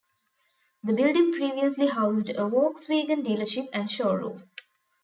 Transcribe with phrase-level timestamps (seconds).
[0.81, 4.49] The building previously housed a Volkswagen dealership and showroom.